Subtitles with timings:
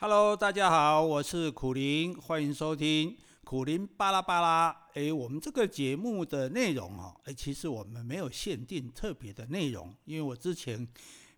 [0.00, 4.84] Hello，大家好，我是苦林，欢迎收听苦林巴拉巴拉。
[4.94, 10.86] 诶，我们这个节目的内容哦，诶，其实我们没有限定特别的内容，因为我之前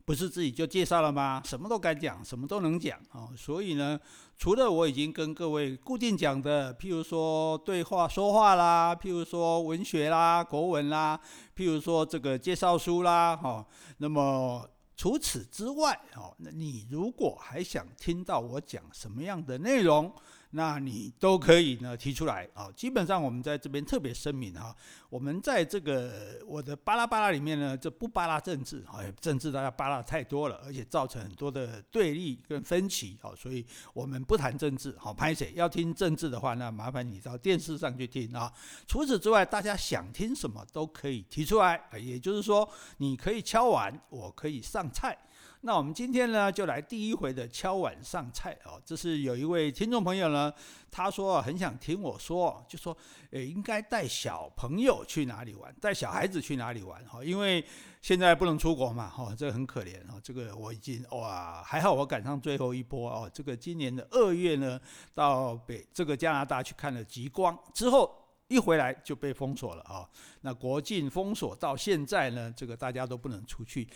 [0.05, 1.41] 不是自己就介绍了吗？
[1.43, 3.31] 什么都敢讲，什么都能讲哦。
[3.35, 3.99] 所以呢，
[4.37, 11.19] 除了我已经跟各位固定讲的，譬如说对话说话啦，譬如说文学啦、国文啦，
[11.57, 13.67] 譬如说这个介绍书啦，哈，
[13.97, 14.69] 那么。
[15.01, 20.13] 除此之外，哦，那你如果还想听到我讲什么样的内容，
[20.51, 22.71] 那你都可以呢提出来啊。
[22.75, 24.75] 基本上我们在这边特别声明哈，
[25.09, 33.65] 我们在这个我的巴拉巴拉里面呢，这不巴拉政治，哎，政治大家巴拉太多了，而且造成很多的对立跟分歧，好，所以
[33.95, 34.95] 我们不谈政治。
[34.99, 38.53] 好，拍谁要听政治的话，那麻烦你到电视上去听啊。
[38.87, 45.17] 除此之外，大家想听什么都可以提出来，也就是说，你可以敲碗，我可以上菜。
[45.63, 48.81] 那我们今天呢，就来第一回的敲碗上菜哦。
[48.83, 50.51] 这是有一位听众朋友呢，
[50.91, 52.97] 他说很想听我说，就说
[53.31, 57.23] 诶，应该带小朋友去哪里玩，带小孩子去哪里玩哈？
[57.23, 57.63] 因为
[58.01, 60.19] 现在不能出国嘛，哈，这个很可怜哦。
[60.23, 63.31] 这个我已经哇，还好我赶上最后一波哦。
[63.33, 64.81] 这个今年的二月呢，
[65.13, 68.11] 到北这个加拿大去看了极光之后，
[68.49, 70.09] 一回来就被封锁了啊。
[70.41, 73.87] 那国境封锁到现在呢，这个大家都不能出去，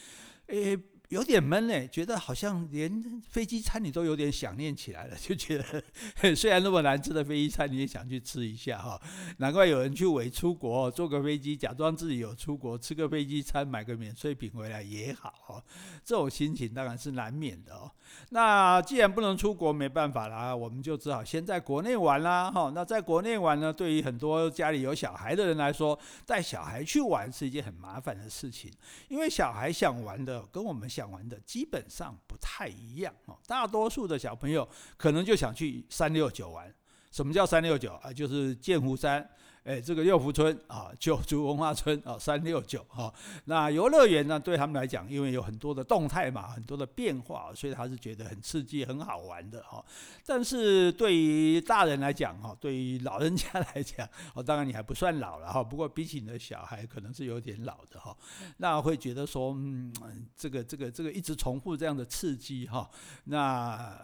[0.48, 0.78] 诶。
[1.14, 5.82] 有点闷呢，觉得好像连飞机餐你都有点想念起来了，就觉得
[6.34, 9.00] 虽然那么难吃的飞机餐你也想去吃一下哈。
[9.38, 15.62] 难怪有人去伪出国，坐个飞机假装自己有出国，吃个飞机餐，买个免税品回来也好哈。
[16.04, 17.90] 这种心情当然是难免的哦。
[18.30, 22.72] 那既然不能出国，没办法啦，我们就只好先在国内玩啦哈。
[22.74, 28.72] 那在国内玩呢，对于很多家里有小孩的人来说，带小孩去玩是一件很麻烦的事情，
[29.08, 30.88] 因为小孩想玩的跟我们。
[30.94, 36.72] 想玩的基本上不太一样哦，大多数的小朋友可能就想去三六九玩。
[37.10, 38.12] 什么叫三六九啊？
[38.12, 39.28] 就是剑湖山。
[39.64, 43.12] 哎，这个六福村啊，九族文化村啊，三六九哈。
[43.46, 49.82] 那游乐园呢，对他们来讲，因为有很多的动态嘛，很多的变化，所以他是觉得很刺激、很好玩的哈。
[50.26, 55.64] 但是对于大人来讲哈，对于老人家来讲，哦，当然你还不算老了哈。
[55.64, 58.14] 不过比起你的小孩，可能是有点老的哈。
[58.58, 59.90] 那会觉得说，嗯，
[60.36, 62.90] 这个、这个、这个一直重复这样的刺激哈，
[63.24, 63.96] 那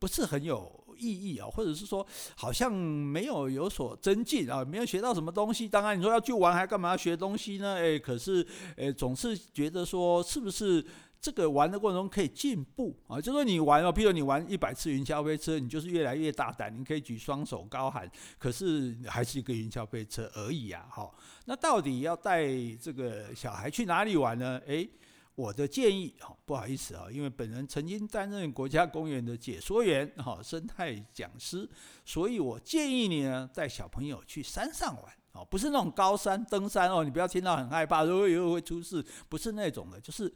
[0.00, 0.83] 不是很有。
[0.98, 2.06] 意义啊，或者是说
[2.36, 5.68] 好像没有有所增进啊，没有学到什么东西。
[5.68, 7.74] 当然你说要去玩，还干嘛要学东西呢？
[7.74, 8.46] 诶，可是
[8.76, 10.84] 诶，总是觉得说是不是
[11.20, 13.20] 这个玩的过程中可以进步啊？
[13.20, 20.86] 就说你玩哦，譬如你玩一百次云霄飞车，你就是越来越大胆，你可以举双手高喊，可是还是一个云霄飞车而已啊。
[20.90, 21.14] 好，
[21.46, 22.46] 那到底要带
[22.80, 24.60] 这个小孩去哪里玩呢？
[24.66, 24.88] 诶。
[25.36, 31.68] 我的建议，哈，不好意思啊，因为本人曾经担任国家公园的解说员，哈，生态讲师，
[32.04, 40.30] 所以我建议你呢，带小朋友去山上玩，哦，不是那种高山登山哦，你不要听到很害怕，如果以后会出事，不是那种的，就是，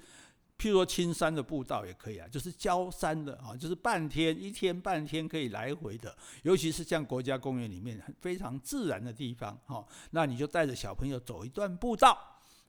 [0.59, 12.19] 譬如说青山的步道也可以啊，就是郊山的啊，就是半天一天半天可以来回的，尤其是像国家公园里面非常自然的地方，哈，那你就带着小朋友走一段步道，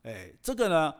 [0.04, 0.94] 哎，这个呢。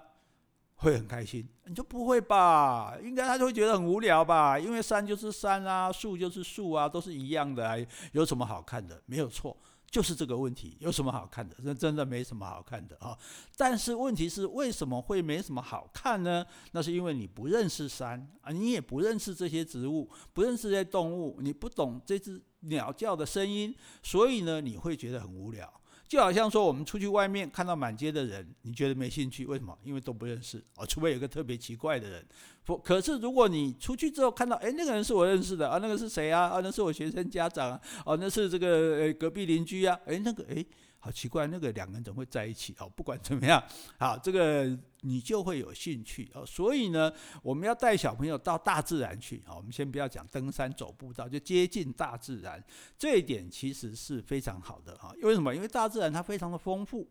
[0.80, 2.98] 会很开心，你就不会吧？
[3.04, 4.58] 应该他就会觉得很无聊吧？
[4.58, 7.76] 因为山就是山啊，树就是树啊，都是一样的啊，
[8.14, 9.02] 有什么好看的？
[9.06, 9.58] 没有错，
[9.92, 11.54] 就是这个问题，有什么好看的？
[11.64, 13.18] 那真的没什么好看的啊。
[13.58, 16.46] 但是问题是，为什么会没什么好看呢？
[16.72, 25.70] 那是因为你不认识山啊，你也不认识这些植物，不认识这些动物，你不懂这只鸟叫的声音，所以呢，你会觉得很无聊。
[26.10, 29.46] 就好像说，我们出去外面看到满街的人，你觉得没兴趣？
[29.46, 29.78] 为什么？
[29.84, 32.26] 因为都不认识哦，除非有个特别奇怪的人。
[32.66, 36.48] 不，可是如果你出去之后看到，哎，那个人是我认识的啊，那个是谁啊？
[36.48, 40.66] 啊，那是我学生家长啊，哦，那是这个隔壁邻居啊，哎，那个哎。
[41.00, 42.76] 好奇怪，那个两个人怎么会在一起？
[42.80, 43.64] 哦，不管怎么样，
[43.98, 46.46] 好，这个你就会有兴趣哦。
[46.46, 47.12] 所以呢，
[47.42, 49.42] 我们要带小朋友到大自然去。
[49.46, 52.64] 好，我们先不要讲登山走步道，就接近大自然，
[52.98, 55.14] 这一点其实是非常好的哈。
[55.22, 55.56] 为什么？
[55.56, 57.08] 因为大自然它非常的丰富。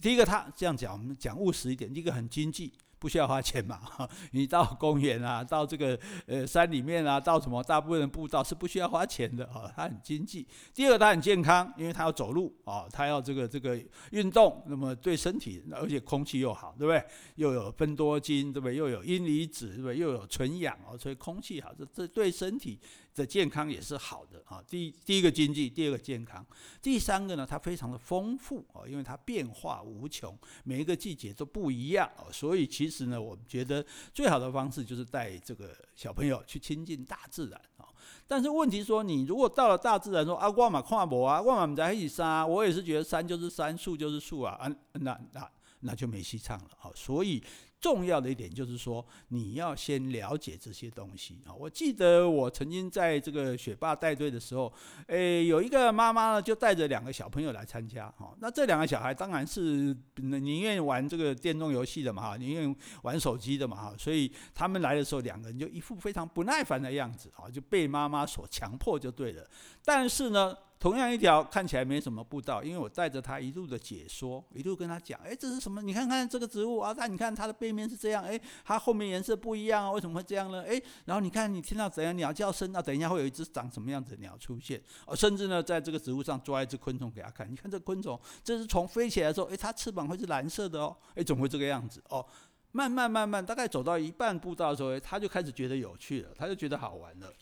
[0.00, 2.72] 第一个，它这样讲，我们讲务实一点，第一个很经济。
[3.02, 3.80] 不需要花钱嘛？
[4.30, 10.46] 你到公园啊，到这个呃山里面啊，到什么大部分的步道是不需要花钱的啊，它很经济。
[10.72, 13.76] 第二个，它很健康，因为它要走路啊，它要这个这个
[14.12, 17.04] 运动，那么对身体，而且空气又好，对不对？
[17.34, 18.76] 又有芬多精，对不对？
[18.76, 19.98] 又有阴离子，对不对？
[19.98, 22.78] 又有纯氧哦，所以空气好，这这对身体
[23.14, 24.62] 的健康也是好的啊。
[24.68, 26.44] 第第一个经济，第二个健康，
[26.80, 37.86] 第三个呢，它非常的丰富啊，因为它变化无穷，每一个季节都不一样啊，所以其实呢，我们觉得最好的方式就是带这个小朋友去亲近大自然啊。
[38.26, 45.50] 但是问题说，你如果到了大自然说啊，我嘛看无啊，我嘛在一起山，我也是觉得山就是山，树就是树啊，啊，那那
[45.80, 46.70] 那就没戏唱了。
[46.80, 47.42] 啊，所以。
[47.82, 51.52] 重要的一点就是说，你要先了解这些东西啊。
[51.52, 54.72] 我记得我曾经在这个雪霸带队的时候，
[55.08, 58.32] 诶，有一个妈妈呢，就带着两个小朋友来参加哈。
[58.38, 63.94] 那这两个小孩当然是宁愿玩这个电动游戏的嘛哈，宁愿玩手机的嘛哈。
[63.98, 69.44] 所以他们来的时候，两个人就一副非常不耐烦的样子啊，就被妈妈所强迫就对了。
[69.84, 70.56] 但是呢。
[70.82, 75.80] 同样一条看起来没什么步道，因为我带着他一路的解说，一路跟他讲，哎，这是什么？
[75.80, 80.64] 你看看这个植物啊，那你看它的背面是这样，哎，它后面颜色不一样啊，为什么会这样呢？
[80.66, 92.26] 哎，然后你看你听到怎样鸟叫声，那等一下会有一只长什么样子的鸟出现，哦，甚至呢，在这个植物上抓一只昆虫给他看，你看这昆虫，这只虫飞起来的时候，哎，它翅膀会是蓝色的哦，哎，总会这个样子哦，
[92.72, 97.32] 慢慢慢慢，大概走到一半步道的时候，他就开始觉得有趣了，他就觉得好玩了，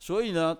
[0.00, 0.58] 所以呢。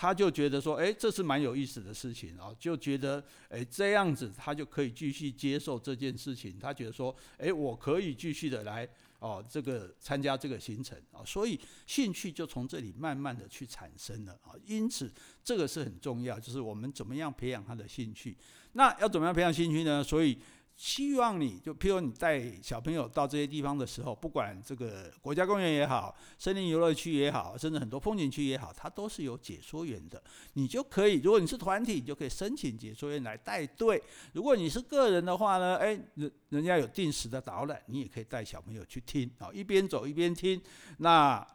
[0.00, 6.58] 他就觉得说，哎，这是蛮有意思的事情啊，就觉得，哎，这样子他就可以继续接受这件事情。
[6.58, 8.88] 他觉得说，哎，我可以继续的来
[9.18, 14.56] 哦，这个参加这个行程啊，所以兴趣就从这里慢慢的去产生了啊。
[14.64, 15.12] 因此，
[15.44, 18.34] 这个是很重要，就是我们怎么样培养他的兴趣。
[18.72, 20.02] 那要怎么样培养兴趣呢？
[20.02, 20.38] 所以。
[20.80, 30.22] 希望你就，譬如你带小朋友到这些地方的时候，不管这个国家公园也好，森林游乐区也好，甚至很多风景区也好，它都是有解说员的。
[30.54, 34.00] 你就可以，如果你是团体，你就可以申请解说员来带队；
[34.32, 40.58] 如果你是个人的话呢，诶，人人家有定时的导览，你也可以带小朋友去听啊，一边走一边听。
[40.96, 41.46] 那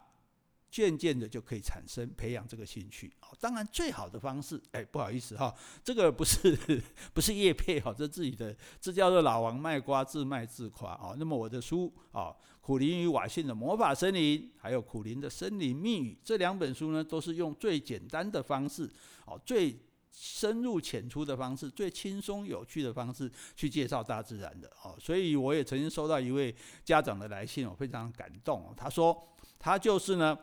[0.76, 3.10] 渐渐的就可以产生培养这个兴趣。
[3.40, 6.54] 当然，最好的方式，哎，不好意思哈，这个不是
[7.14, 11.14] 不是叶配哈，这自己的，这叫做老王卖瓜，自卖自夸啊。
[11.16, 12.24] 那么我的书啊，
[12.60, 18.86] 《苦林与瓦信的魔法森林》，还有《苦林的森林密语》这两本书呢，都是用最简单的方式，
[19.24, 19.74] 哦，最
[20.12, 24.94] 深入浅出的方式，最轻松有趣的方式去介绍大自然的哦。
[25.00, 28.74] 所以我也曾经收到一位家长的来信，我非常感动。
[28.76, 29.26] 他说，
[29.58, 30.38] 他就是呢。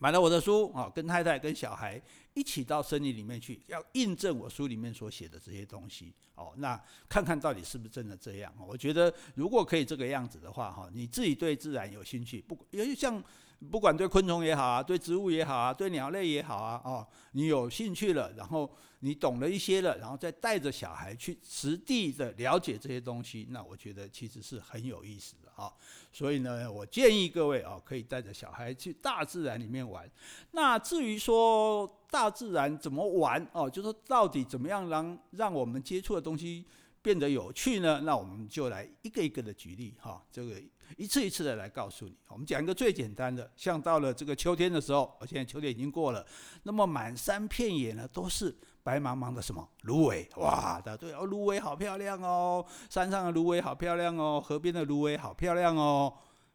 [0.00, 2.02] 买了我的书啊，跟太太、跟小孩
[2.34, 6.52] 一起到森林里面去，要印证我书里面所写的这些东西哦。
[6.56, 8.52] 那看看到底是不是真的这样？
[8.66, 13.22] 我觉得如果可以这个样子的话，哈，你自己对自然有兴趣，不，因为像。
[13.70, 18.70] 不管对昆虫也好啊，对植物也好啊，对鸟类也好啊，哦，你有兴趣了，然后
[19.00, 25.70] 你懂了一些了，然后再带着小孩去实地的了解这些东西，那我觉得其实是很有意思的啊。
[26.10, 30.10] 所以呢，我建议各位啊，可以带着小孩去大自然里面玩。
[30.52, 36.64] 那至于说大自然怎么玩哦，就说到底怎么样让让我们接触的东西
[37.02, 38.00] 变得有趣呢？
[38.04, 40.54] 那我们就来一个一个的举例哈，这个。
[40.96, 46.26] 一次一次的来告诉你，我们讲一个最简单的，像到了这个秋天的时候，我现在秋天已经过了，
[46.64, 49.66] 那么满山遍野呢都是白茫茫的什么？
[49.82, 56.12] 芦苇，哇的对哦，芦苇好漂亮哦，山上的芦苇好漂亮哦，河边的芦苇好漂亮哦，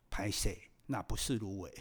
[0.09, 0.57] 拍谢，
[0.87, 1.71] 那不是芦苇，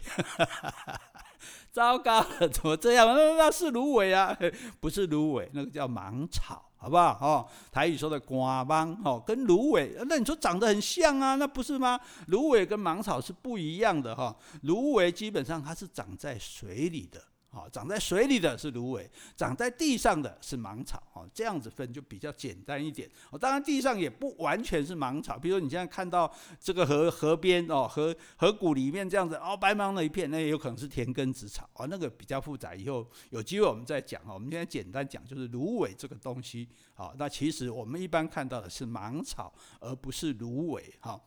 [1.71, 3.07] 糟糕了，怎么这样？
[3.07, 4.37] 那那是芦苇啊，
[4.79, 6.71] 不是芦苇，那个叫芒草。
[6.85, 7.17] 好不好？
[7.19, 11.33] 哦，台语说的“瓜芒”哦，跟芦苇，那你说长得很像啊？
[11.33, 11.99] 那不是吗？
[12.27, 14.35] 芦苇跟芒草是不一样的哈。
[14.61, 17.19] 芦苇基本上它是长在水里的。
[17.55, 21.01] 好，长在水里的是芦苇，长在地上的是芒草。
[21.13, 23.09] 哦，这样子分就比较简单一点。
[23.29, 31.69] 哦，当然地上也不完全是芒草，比如你现在看到这个河河边哦，河河谷里面这样子哦，白茫的一片，那也有可能是田根子草。
[31.75, 34.21] 哦，那个比较复杂，以后有机会我们再讲。
[34.23, 36.67] 哦，我们现在简单讲，就是芦苇这个东西。
[36.93, 40.93] 好，那其实我们一般看到的是芒草，而不是芦苇。
[40.99, 41.25] 好。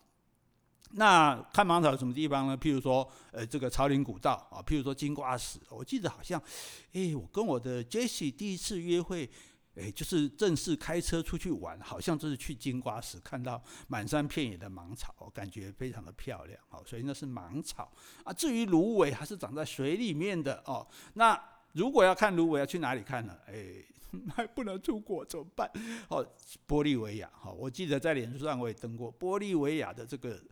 [0.93, 2.57] 那看芒草有什么地方呢？
[2.57, 5.59] 譬如说，呃，这个朝林古道啊，譬如说金瓜石。
[5.69, 6.43] 我记得好像，
[6.95, 9.29] 哎，我跟我的 Jesse 第一次约会，
[9.77, 16.59] 哎，就是正式开车出去玩，好像就是去金瓜石，看到满山遍野的芒草，感觉非常的漂亮。
[16.71, 17.93] 好，所以那是芒草
[18.25, 18.33] 啊。
[18.33, 20.87] 至于芦苇，还是长在水里面的哦。
[21.13, 21.39] 那
[21.75, 23.37] 如果要看芦苇，要去哪里看呢？
[23.47, 23.85] 哎，
[24.35, 25.71] 还 不能出国怎么办？
[26.09, 26.27] 哦，
[26.67, 27.31] 玻利维亚。
[27.35, 30.43] 好，我记得在脸书上我也登过玻利维亚的这个。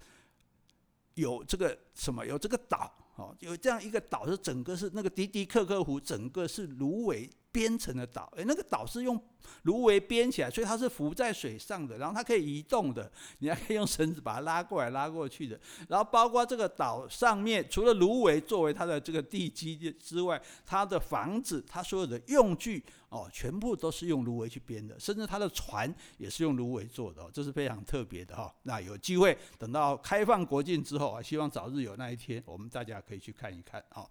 [1.16, 2.25] 有这个什么？
[2.25, 8.30] 有这个岛哦，有这样一个岛，是整个是那个迪迪克克湖，整个是芦苇编成的岛。
[8.36, 9.18] 诶，那个岛是用
[9.62, 13.10] 芦苇编起来，所以它是浮在水上的，然后它可以移动的，
[13.40, 15.58] 你还可以用绳子把它拉过来拉过去的。
[15.88, 28.54] 然后包括这个岛上面，除了芦苇作为它的这个地基之外，它的房子，它所有的用具哦，全部都是用芦苇去编的，甚至它的船也是用芦苇做的，这是非常特别的哈。
[28.64, 34.06] 那有机会等到开放国境之后啊，希望早日有那一天，我们大家可以去看一看啊。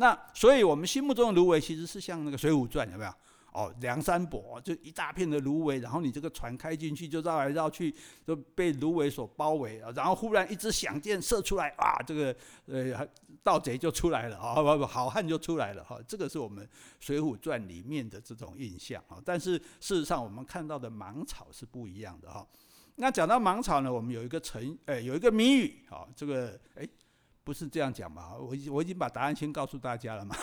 [0.00, 3.12] 那所以我们心目中的芦苇其实是像那个《水浒传》，有没有？
[3.52, 9.92] 哦，梁山伯就一大片的芦苇，然后你这个船开进去，就绕来绕去，就被芦苇所包围啊。
[9.94, 12.34] 然后忽然一支响箭射出来，哇，这个
[12.66, 13.06] 呃
[13.42, 15.98] 盗贼就出来了啊，不不，好汉就出来了哈。
[16.08, 16.64] 这个是我们
[16.98, 19.20] 《水浒传》里面的这种印象啊。
[19.22, 22.46] 但是事实上，我们看到的芒草是不一样的哈。
[22.94, 26.88] 那讲到芒草呢，我们有一个成，呃，有一个谜语啊，这个哎。
[27.42, 28.36] 不是这样讲吧？
[28.36, 30.36] 我已我已经把答案先告诉大家了嘛。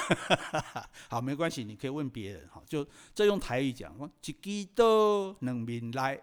[1.08, 2.62] 好，没关系，你可以问别人哈。
[2.66, 6.20] 就这用台语讲，一支刀两面来，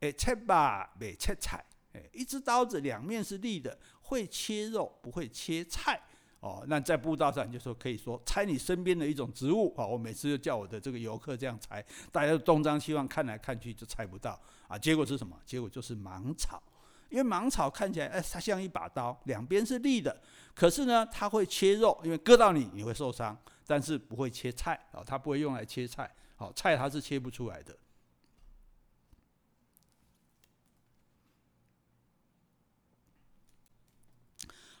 [0.00, 1.64] 会切肉未切菜。
[2.12, 5.98] 一支刀子两面是利的，会切肉不会切菜。
[6.40, 9.72] 哦，那在步道上就说可以说猜你身边的一种植物。
[9.78, 14.38] 哦，我每次就叫我的这个游客这样猜，大家都东张西望看来看去就猜不到
[14.68, 14.78] 啊。
[14.78, 15.40] 结果是什么？
[15.46, 16.62] 结果就是芒草。
[17.08, 20.20] 因为芒草看起来，哎，它像一把刀，两边是利的。
[20.54, 23.36] 可是呢，它会切肉，因为割到你你会受伤，
[23.66, 26.14] 但是不会切菜啊，它不会用来切菜。
[26.36, 27.76] 好，菜它是切不出来的。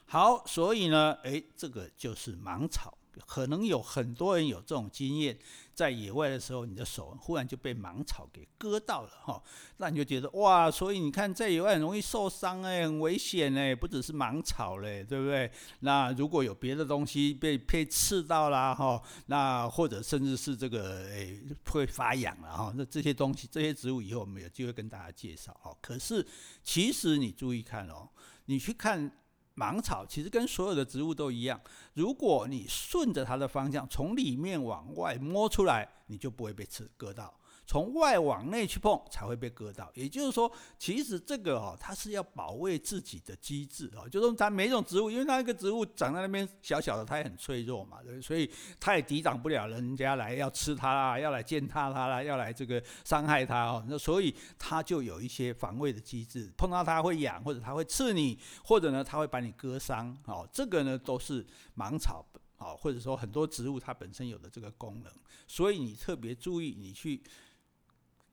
[0.06, 2.95] 好，所以呢，哎，这个就是芒草。
[3.24, 5.38] 可能有很多人有这种经验，
[5.72, 9.42] 在野外的时候，你的手忽然就被芒草给割到了哈，
[9.78, 15.50] 那你就觉得哇，所以你看在野外很容易受伤哎，很危险哎，不只是芒草嘞，对不对？
[15.80, 21.38] 那如果有别的东西被被刺到啦哈，那或者甚至是这个哎
[21.70, 25.76] 会发痒了哈，那这些东西这些植物以后我们有机会跟大家介绍哈。
[25.80, 26.26] 可是
[26.62, 28.08] 其实你注意看哦，
[28.46, 29.10] 你去看。
[29.56, 31.58] 芒草其实跟所有的植物都一样，
[31.94, 37.34] 如果你顺着它的方向从里面往外摸出来，你就不会被刺割到。
[37.66, 61.44] 从外往内去碰才会被割到，也就是说，其实这个哦，它是要保卫自己的机制哦，就是说它每种植物，因为它一个植物长在那边小小的，它也很脆弱嘛，对，所以它也抵挡不了人家来要吃它啦，要来践踏它啦，要来这个伤害它哦，那所以它就有一些防卫的机制，碰到它会痒，或者它会刺你，或者呢它会把你割伤哦，这个呢都是
[61.74, 62.24] 芒草
[62.58, 65.12] 哦，或者说很多植物它本身有的这个功能，
[65.48, 67.20] 所以你特别注意你去。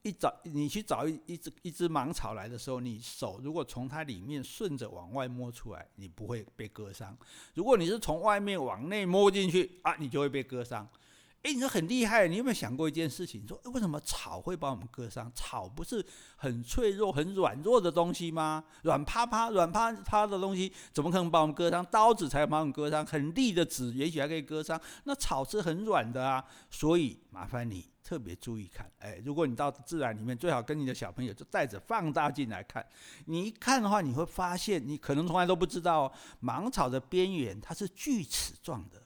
[0.03, 7.15] 一找你去找一一只一只芒草来的时候，你手如果从它里面顺着往外摸出来，你不会被割伤；
[7.55, 10.87] 如果你是从外面往内摸进去啊，你就会被割伤。
[11.43, 13.45] 哎，你说很厉害，你有没有想过一件事情？
[13.45, 15.29] 说为什么草会把我们割伤？
[15.35, 16.03] 草不是
[16.37, 18.63] 很脆弱、很软弱的东西吗？
[18.83, 21.85] 软趴趴、软趴趴的东西，怎么可能把我们割伤？
[21.87, 24.79] 刀子才把我们割伤，很利的纸也许还可以割伤。
[25.03, 28.89] 那草是很软的啊，所以麻烦你特别注意看。
[28.99, 32.85] 哎，如果你到自然里面，最好跟你的小朋友就带着放大镜来看。
[33.25, 36.09] 你一看的话，你会发现你可能从来都不知道，
[36.39, 39.02] 芒草的边缘它是锯齿状的。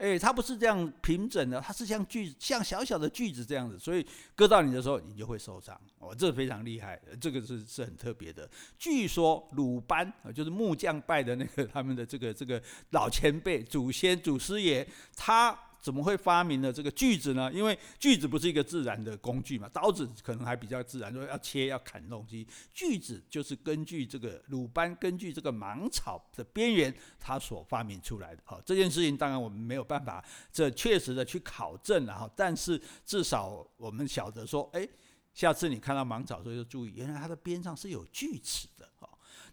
[0.00, 5.78] 哎，它不是这样平整的，它是像锯，像小小的锯子这样子，所以割到你的时候，你就会受伤。
[5.98, 8.48] 哦，这非常厉害，这个是是很特别的。
[8.78, 15.56] 据说鲁班啊，就是木匠拜的那个他们的这个这个老前辈、祖先、祖师爷，他。
[15.80, 17.50] 怎么会发明了这个锯子呢？
[17.52, 22.46] 因为锯子不是一个自然的工具嘛，刀子可能还比较自然，说要切要砍东西。
[22.72, 28.42] 锯子就是根据这个鲁班，根据这个芒草的边缘，他所发明出来的。
[28.44, 34.86] 好，这件事情当然我们没有办法这确实的去考证了哈，但是至少我们晓得说，哎，
[35.32, 38.88] 下次你看到芒草的时候就注意，原来它的边上是有锯齿的。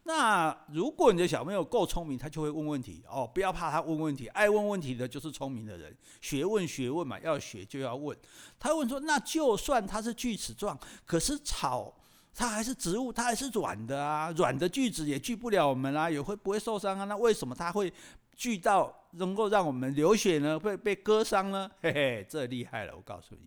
[0.08, 5.94] 那如果你的小朋友够聪明，他就会问问题哦，不要怕他问问题，爱问问题的就是聪明的人。
[6.22, 8.18] 学问学问嘛，要学就要问。
[8.58, 11.94] 他问说，那就算它是锯齿状，可是草
[12.34, 17.04] 它还是植物，它还是软的啊，软的锯子也锯不了我们啊，也会不会受伤啊？
[17.04, 17.92] 那为什么它会
[18.34, 20.58] 锯到能够让我们流血呢？
[20.58, 21.70] 会被割伤呢？
[21.82, 23.42] 嘿嘿，这厉害了，我告诉你，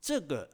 [0.00, 0.50] 这个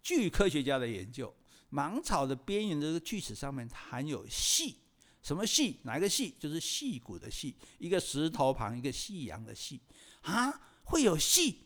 [0.00, 1.30] 据科学家的研究。
[1.72, 4.76] 芒草的边缘这个锯齿上面含有细，
[5.22, 5.80] 什么细？
[5.84, 6.34] 哪个细？
[6.38, 9.80] 就是细骨的细，一个石头旁一个夕阳的夕
[10.20, 11.64] 啊，会有细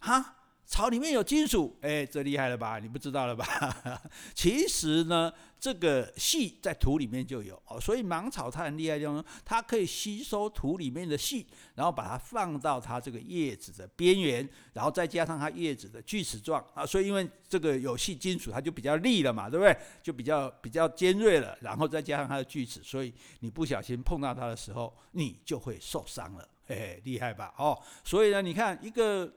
[0.00, 0.43] 啊？
[0.66, 2.78] 草里面有金属，哎，这厉害了吧？
[2.78, 3.44] 你不知道了吧？
[4.34, 19.76] 其实呢，这个细在土里面就有哦，所以芒草它很厉害就是，它可以吸收土里面的细，然后把它放到它这个叶子的边缘，然后再加上它叶子的锯齿状啊，所以因为这个有细金属，它就比较利了嘛，对不对？
[20.02, 27.54] 就比较比较尖锐了，然后再加上它的锯齿，所以你不小心碰到它的时候，你就会受伤了，嘿嘿，厉害吧？
[27.58, 29.30] 哦，所以呢，你看一个。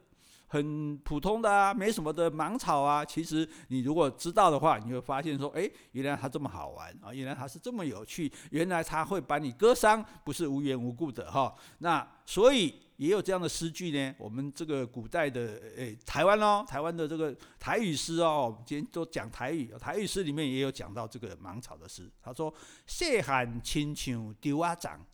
[0.48, 11.54] 很普通的啊，没什么的芒草啊，其实你如果知道的话，你会发现说，哎，原来它这么好玩啊，原来它是这么有趣，原来它会把你割伤，不是无缘无故的哈。
[11.80, 14.16] 那所以也有这样的诗句呢。
[14.18, 22.10] 我们这个古代的诶，台湾哦，台湾的这个台语诗哦，今天都讲台语，台语诗里面也有讲到这个芒草的诗。
[22.24, 22.54] 他说
[22.88, 25.06] ：“细汉亲像稻仔长。”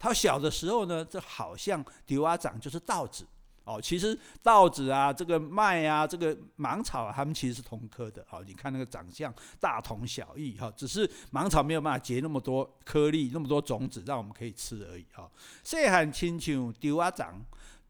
[0.00, 3.24] 他小的时候呢，这好像稻仔长就是稻子。
[3.70, 8.26] 哦，其实稻子啊，这个麦啊，这个芒草啊，它们其实是同科的。
[8.30, 15.30] 哦，你看那个长相大同小异哈，只是芒草没有办法结那么多颗粒，那么多种子让我们可以吃而已哈。
[15.62, 17.40] 细汉亲像稻仔长，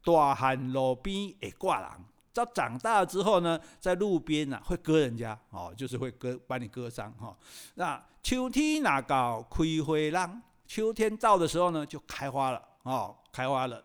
[0.03, 1.89] 大汉路边会挂人。
[2.33, 7.35] 到长大之后呢，在路边呢、啊、会割人家哦，就是会割把你割伤哈。
[7.75, 13.83] 那秋天那到开花人，秋天到的时候呢，就开花了哦，开花了。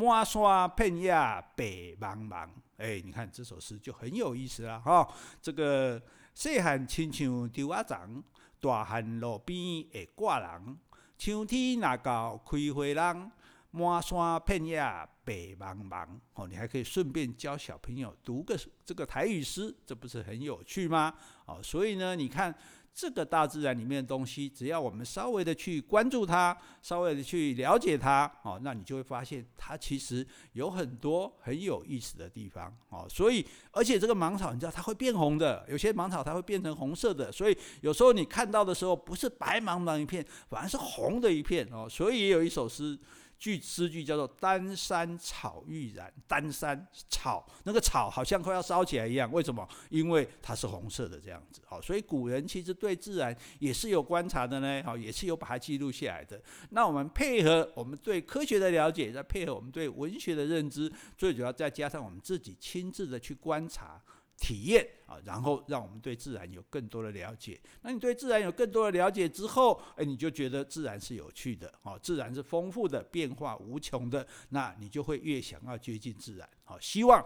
[0.00, 1.64] 满山遍野白
[2.00, 5.06] 茫茫，哎，你看这首诗就很有意思了哈。
[5.42, 6.00] 这个
[6.32, 8.24] 细汉亲像稻仔长，
[8.58, 10.78] 大汉路边会挂人。
[11.18, 13.32] 秋天若到开花人，
[13.72, 14.80] 满山遍野
[15.22, 16.08] 白茫茫。
[16.32, 21.12] 哦，你还可以顺便教小朋友读个这个台语诗，这不是很有趣吗？
[21.44, 22.54] 哦，所以呢，你看。
[22.92, 42.98] 这个大自然里面的东西，只要我们稍微的去关注它，稍微的去了解它，哦，那你就会发现它其实有很多很有意思的地方，哦，所以而且这个芒草，你知道它会变红的，有些芒草它会变成红色的，所以有时候你看到的时候，不是白茫茫一片，反而是红的一片，哦，所以也有一首诗。
[43.40, 49.66] 句诗句叫做“丹山草欲燃”，丹山草那个草好像快要烧起来一样，为什么？
[49.88, 51.62] 因为它是红色的这样子。
[51.64, 56.40] 好，所以古人其实对自然也是有观察的呢，好，也是有把它记录下来的。
[56.68, 63.98] 那我们配合我们对科学的了解，再配合我们对文学的认知，最主要再加上我们自己亲自的去观察。
[64.40, 67.60] 体验啊，然后让我们对自然有更多的了解。
[67.82, 76.48] 那你对自然有更多的了解之后，哎，你就觉得自然是有趣的，哦，自然是丰富的，变化无穷的，那你就会越想要接近自然。
[76.64, 77.24] 好，希望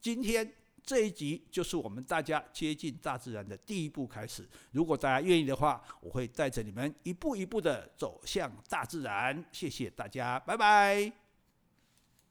[0.00, 0.50] 今天
[0.84, 4.48] 这一集就是我们大家接近大自然的第一步开始。
[4.70, 9.44] 如果大家愿意的话，我会带着你们一步一步的走向大自然。
[9.50, 11.21] 谢谢大家，拜拜。